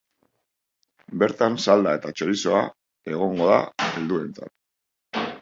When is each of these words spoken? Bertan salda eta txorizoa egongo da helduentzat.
Bertan 1.23 1.57
salda 1.65 1.93
eta 1.99 2.13
txorizoa 2.21 2.63
egongo 3.13 3.51
da 3.53 3.61
helduentzat. 3.93 5.23